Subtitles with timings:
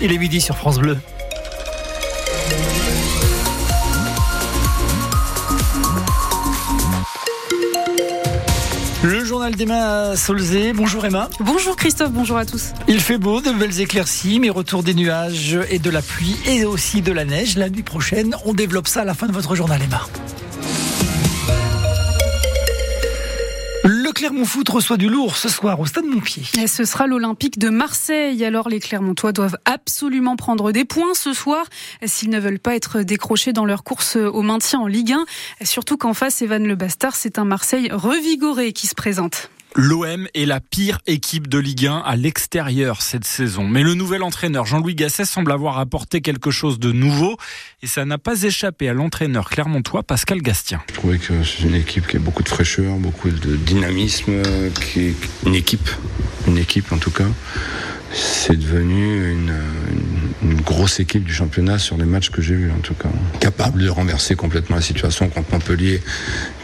[0.00, 0.96] Il est midi sur France Bleu.
[9.02, 10.72] Le journal d'Emma Solzé.
[10.72, 11.28] Bonjour Emma.
[11.40, 12.72] Bonjour Christophe, bonjour à tous.
[12.86, 16.64] Il fait beau, de belles éclaircies, mais retour des nuages et de la pluie et
[16.64, 18.36] aussi de la neige la nuit prochaine.
[18.44, 20.06] On développe ça à la fin de votre journal Emma.
[24.12, 26.42] Le Clermont Foot reçoit du lourd ce soir au Stade Montpied.
[26.60, 28.44] Et ce sera l'Olympique de Marseille.
[28.44, 31.64] Alors les Clermontois doivent absolument prendre des points ce soir
[32.04, 35.24] s'ils ne veulent pas être décrochés dans leur course au maintien en Ligue 1.
[35.64, 39.48] Surtout qu'en face, Evan Le Bastard, c'est un Marseille revigoré qui se présente.
[39.74, 43.66] L'OM est la pire équipe de Ligue 1 à l'extérieur cette saison.
[43.66, 47.38] Mais le nouvel entraîneur Jean-Louis Gasset semble avoir apporté quelque chose de nouveau
[47.80, 50.82] et ça n'a pas échappé à l'entraîneur clermontois Pascal Gastien.
[50.88, 54.42] Je trouvais que c'est une équipe qui a beaucoup de fraîcheur, beaucoup de dynamisme,
[54.74, 55.88] qui est une équipe,
[56.46, 57.28] une équipe en tout cas.
[58.14, 59.52] C'est devenu une,
[60.64, 63.08] grosse équipe du championnat sur les matchs que j'ai vus en tout cas.
[63.40, 66.00] Capable de renverser complètement la situation contre Montpellier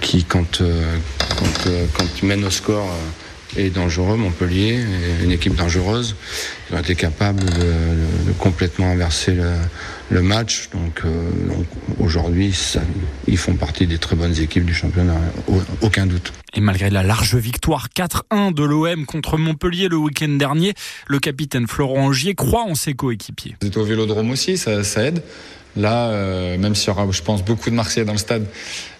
[0.00, 0.96] qui quand, euh,
[1.38, 3.23] quand, euh, tu mènes au score euh,
[3.56, 4.80] est dangereux, Montpellier,
[5.22, 6.16] une équipe dangereuse.
[6.70, 9.50] Ils ont été capables de, de, de complètement inverser le,
[10.10, 10.68] le match.
[10.72, 11.66] Donc, euh, donc
[11.98, 12.54] aujourd'hui,
[13.26, 15.16] ils font partie des très bonnes équipes du championnat,
[15.82, 16.32] aucun doute.
[16.54, 20.74] Et malgré la large victoire 4-1 de l'OM contre Montpellier le week-end dernier,
[21.06, 23.56] le capitaine Florent Angier croit en ses coéquipiers.
[23.60, 25.22] Vous êtes au Vélodrome aussi, ça, ça aide.
[25.76, 28.46] Là, euh, même s'il y aura, je pense, beaucoup de Marseillais dans le stade,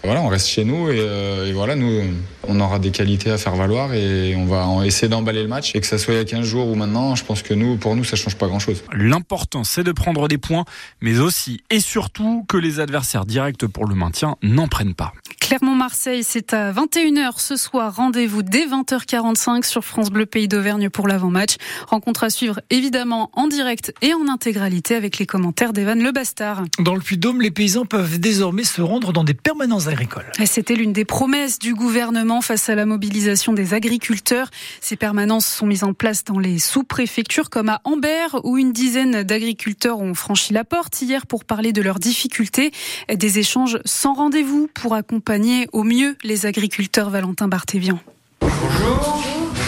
[0.03, 2.03] voilà, on reste chez nous et, euh, et, voilà, nous,
[2.47, 5.75] on aura des qualités à faire valoir et on va essayer d'emballer le match.
[5.75, 7.77] Et que ça soit il y a 15 jours ou maintenant, je pense que nous,
[7.77, 8.84] pour nous, ça change pas grand-chose.
[8.92, 10.64] L'important, c'est de prendre des points,
[11.00, 15.12] mais aussi et surtout que les adversaires directs pour le maintien n'en prennent pas.
[15.41, 17.94] Clermont-Marseille, c'est à 21h ce soir.
[17.97, 21.56] Rendez-vous dès 20h45 sur France Bleu Pays d'Auvergne pour l'avant-match.
[21.86, 26.63] Rencontre à suivre évidemment en direct et en intégralité avec les commentaires d'Evan Le Bastard.
[26.78, 30.30] Dans le Puy-Dôme, les paysans peuvent désormais se rendre dans des permanences agricoles.
[30.44, 34.50] C'était l'une des promesses du gouvernement face à la mobilisation des agriculteurs.
[34.80, 39.22] Ces permanences sont mises en place dans les sous-préfectures comme à Ambert où une dizaine
[39.22, 42.72] d'agriculteurs ont franchi la porte hier pour parler de leurs difficultés.
[43.12, 47.98] Des échanges sans rendez-vous pour accompagner au mieux les agriculteurs Valentin Barthévian.
[48.41, 49.22] Bonjour.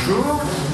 [0.06, 0.65] Bonjour.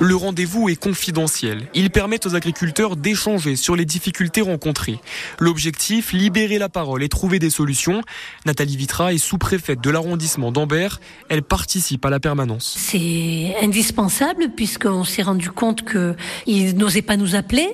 [0.00, 1.68] Le rendez-vous est confidentiel.
[1.74, 4.98] Il permet aux agriculteurs d'échanger sur les difficultés rencontrées.
[5.38, 8.02] L'objectif, libérer la parole et trouver des solutions.
[8.44, 11.00] Nathalie Vitra est sous-préfète de l'arrondissement d'Ambert.
[11.28, 12.74] Elle participe à la permanence.
[12.76, 17.68] C'est indispensable puisqu'on s'est rendu compte qu'ils n'osaient pas nous appeler.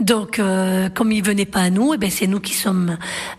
[0.00, 2.96] Donc, euh, comme ils venaient pas à nous, eh ben, c'est nous qui sommes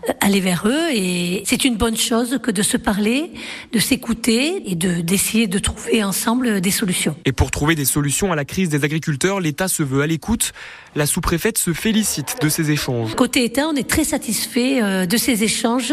[0.08, 0.90] euh, allés vers eux.
[0.92, 3.32] Et c'est une bonne chose que de se parler,
[3.72, 7.16] de s'écouter et de, d'essayer de trouver ensemble des solutions.
[7.24, 10.52] Et pour trouver des solutions à la crise des agriculteurs, l'État se veut à l'écoute.
[10.96, 13.14] La sous-préfète se félicite de ces échanges.
[13.16, 15.92] Côté État, on est très satisfait euh, de ces échanges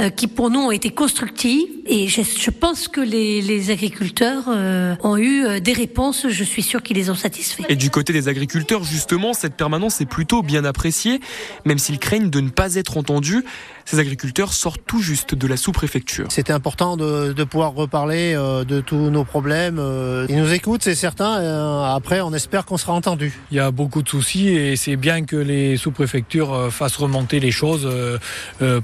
[0.00, 4.96] euh, qui pour nous ont été constructifs et je pense que les, les agriculteurs euh,
[5.04, 7.62] ont eu des réponses, je suis sûr qu'ils les ont satisfaits.
[7.68, 11.20] Et du côté des agriculteurs, justement, cette permanence est plutôt bien appréciée,
[11.64, 13.44] même s'ils craignent de ne pas être entendus.
[13.84, 16.26] Ces agriculteurs sortent tout juste de la sous-préfecture.
[16.30, 19.80] C'était important de, de, pouvoir reparler de tous nos problèmes.
[20.28, 21.84] Ils nous écoutent, c'est certain.
[21.92, 23.36] Après, on espère qu'on sera entendu.
[23.50, 27.50] Il y a beaucoup de soucis et c'est bien que les sous-préfectures fassent remonter les
[27.50, 27.88] choses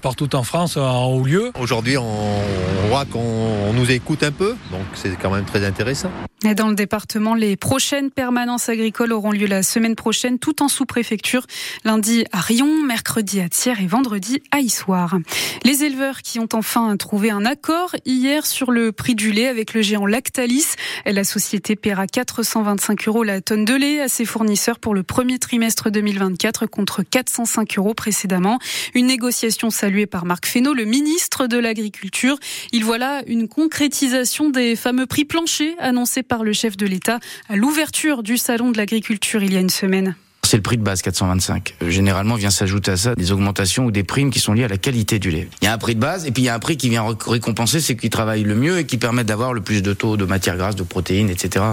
[0.03, 1.53] partout en France en haut lieu.
[1.59, 2.43] Aujourd'hui, on
[2.89, 6.11] voit qu'on nous écoute un peu, donc c'est quand même très intéressant.
[6.45, 10.69] Et dans le département, les prochaines permanences agricoles auront lieu la semaine prochaine, tout en
[10.69, 11.47] sous-préfecture.
[11.85, 15.19] Lundi à Rion, mercredi à Thiers et vendredi à Issoire.
[15.65, 19.75] Les éleveurs qui ont enfin trouvé un accord hier sur le prix du lait avec
[19.75, 20.67] le géant Lactalis.
[21.07, 25.39] La société paiera 425 euros la tonne de lait à ses fournisseurs pour le premier
[25.47, 28.59] trimestre 2024 contre 405 euros précédemment.
[28.95, 32.37] Une négociation saluée par Marc Fesneau, le ministre de l'Agriculture.
[32.73, 37.21] Il voit là une concrétisation des fameux prix planchers annoncés par le chef de l'État
[37.49, 40.17] à l'ouverture du salon de l'agriculture il y a une semaine.
[40.47, 41.75] C'est le prix de base 425.
[41.89, 44.77] Généralement vient s'ajouter à ça des augmentations ou des primes qui sont liées à la
[44.77, 45.49] qualité du lait.
[45.61, 46.89] Il y a un prix de base et puis il y a un prix qui
[46.89, 50.17] vient récompenser ceux qui travaillent le mieux et qui permettent d'avoir le plus de taux
[50.17, 51.65] de matières grasses, de protéines, etc.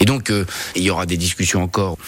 [0.00, 1.98] Et donc euh, il y aura des discussions encore.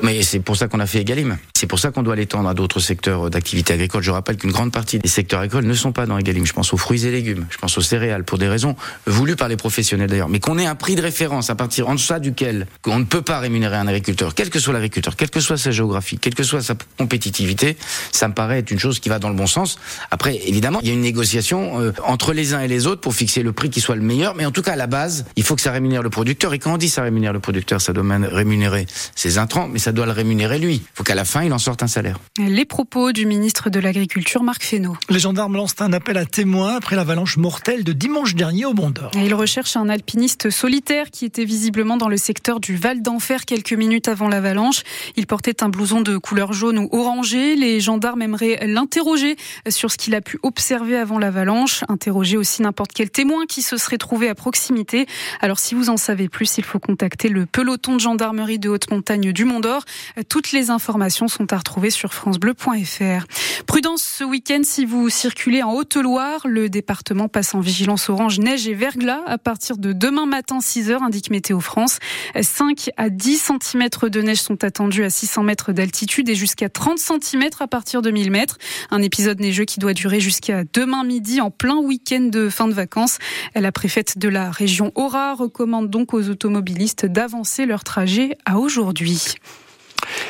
[0.00, 1.38] Mais c'est pour ça qu'on a fait Egalim.
[1.56, 4.04] C'est pour ça qu'on doit l'étendre à d'autres secteurs d'activité agricole.
[4.04, 6.46] Je rappelle qu'une grande partie des secteurs agricoles ne sont pas dans Egalim.
[6.46, 8.76] Je pense aux fruits et légumes, je pense aux céréales pour des raisons
[9.08, 10.28] voulues par les professionnels d'ailleurs.
[10.28, 13.22] Mais qu'on ait un prix de référence à partir en deçà duquel on ne peut
[13.22, 16.42] pas rémunérer un agriculteur, quel que soit l'agriculteur, quelle que soit sa géographie, quelle que
[16.42, 17.76] soit sa compétitivité,
[18.12, 19.78] ça me paraît être une chose qui va dans le bon sens.
[20.10, 23.14] Après, évidemment, il y a une négociation euh, entre les uns et les autres pour
[23.14, 25.42] fixer le prix qui soit le meilleur, mais en tout cas, à la base, il
[25.42, 26.54] faut que ça rémunère le producteur.
[26.54, 29.92] Et quand on dit ça rémunère le producteur, ça doit rémunérer ses intrants, mais ça
[29.92, 30.76] doit le rémunérer lui.
[30.76, 32.18] Il faut qu'à la fin, il en sorte un salaire.
[32.38, 34.96] Les propos du ministre de l'Agriculture, Marc Fesneau.
[35.08, 38.90] Les gendarmes lancent un appel à témoins après l'avalanche mortelle de dimanche dernier au Mont
[38.90, 39.10] d'Or.
[39.14, 43.72] Ils recherchent un alpiniste solitaire qui était visiblement dans le secteur du Val d'Enfer quelques
[43.72, 44.82] minutes avant l'avalanche.
[45.16, 47.56] Il portait un blouson de couleur jaune ou orangé.
[47.56, 49.36] Les gendarmes aimeraient l'interroger
[49.68, 51.84] sur ce qu'il a pu observer avant l'avalanche.
[51.88, 55.06] Interroger aussi n'importe quel témoin qui se serait trouvé à proximité.
[55.40, 58.90] Alors si vous en savez plus, il faut contacter le peloton de gendarmerie de haute
[58.90, 59.84] montagne du Mont d'Or.
[60.28, 63.26] Toutes les informations sont à retrouver sur francebleu.fr.
[63.66, 66.40] Prudence ce week-end si vous circulez en Haute-Loire.
[66.46, 70.90] Le département passe en vigilance orange neige et verglas à partir de demain matin 6
[70.90, 71.98] heures, indique Météo France.
[72.40, 76.98] 5 à 10 cm de neige sont attendus à 600 mètres d'altitude et jusqu'à 30
[76.98, 78.58] cm à partir de 1000 mètres.
[78.90, 82.74] Un épisode neigeux qui doit durer jusqu'à demain midi en plein week-end de fin de
[82.74, 83.18] vacances.
[83.54, 89.36] La préfète de la région Aura recommande donc aux automobilistes d'avancer leur trajet à aujourd'hui.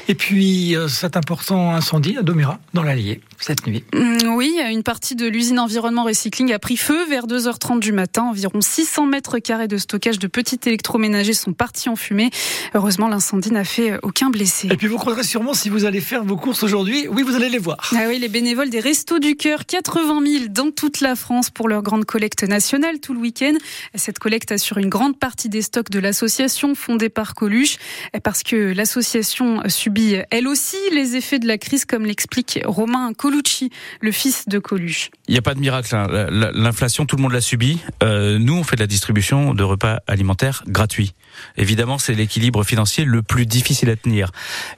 [0.06, 3.84] Et puis, euh, cet important incendie à Domira, dans l'Allier, cette nuit.
[3.94, 8.24] Mm, oui, une partie de l'usine environnement recycling a pris feu vers 2h30 du matin.
[8.24, 12.30] Environ 600 mètres carrés de stockage de petits électroménagers sont partis en fumée.
[12.74, 14.68] Heureusement, l'incendie n'a fait aucun blessé.
[14.70, 17.48] Et puis, vous croirez sûrement, si vous allez faire vos courses aujourd'hui, oui, vous allez
[17.48, 17.90] les voir.
[17.96, 21.66] Ah oui, les bénévoles des Restos du Cœur, 80 000 dans toute la France pour
[21.66, 23.54] leur grande collecte nationale tout le week-end.
[23.94, 27.78] Cette collecte assure une grande partie des stocks de l'association fondée par Coluche,
[28.22, 29.93] parce que l'association subit
[30.30, 33.70] elle aussi les effets de la crise, comme l'explique Romain Colucci,
[34.00, 35.10] le fils de Coluche.
[35.28, 35.94] Il n'y a pas de miracle.
[35.94, 36.08] Hein.
[36.54, 37.78] L'inflation, tout le monde l'a subi.
[38.02, 41.14] Euh, nous, on fait de la distribution de repas alimentaires gratuits.
[41.56, 44.30] Évidemment, c'est l'équilibre financier le plus difficile à tenir.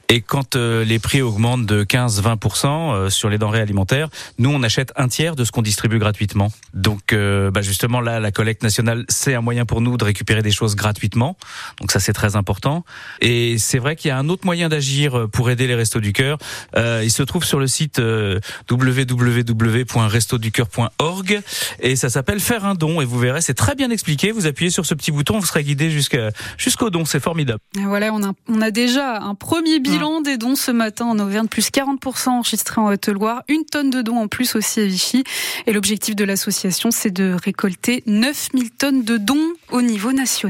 [0.09, 4.09] Et quand euh, les prix augmentent de 15-20% euh, sur les denrées alimentaires,
[4.39, 6.51] nous, on achète un tiers de ce qu'on distribue gratuitement.
[6.73, 10.51] Donc, bah justement, là, la collecte nationale, c'est un moyen pour nous de récupérer des
[10.51, 11.37] choses gratuitement.
[11.79, 12.83] Donc ça, c'est très important.
[13.21, 16.13] Et c'est vrai qu'il y a un autre moyen d'agir pour aider les Restos du
[16.13, 16.37] Cœur.
[16.75, 18.39] Euh, il se trouve sur le site euh,
[18.69, 21.41] www.restoducœur.org
[21.79, 23.01] et ça s'appelle Faire un don.
[23.01, 24.31] Et vous verrez, c'est très bien expliqué.
[24.31, 27.05] Vous appuyez sur ce petit bouton, vous serez guidé jusqu'à jusqu'au don.
[27.05, 27.59] C'est formidable.
[27.75, 31.47] Voilà, on a, on a déjà un premier bilan des dons ce matin en Auvergne,
[31.47, 35.23] plus 40% enregistrés en Haute-Loire, une tonne de dons en plus aussi à Vichy.
[35.65, 40.47] Et l'objectif de l'association, c'est de récolter 9000 tonnes de dons au niveau national.